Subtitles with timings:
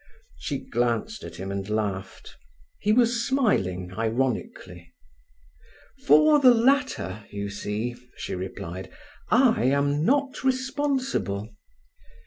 [0.39, 2.35] She glanced at him and laughed.
[2.79, 4.95] He was smiling ironically.
[6.07, 8.91] "For the latter, you see," she replied,
[9.29, 11.55] "I am not responsible."